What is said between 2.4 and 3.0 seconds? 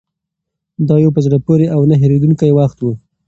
وخت و.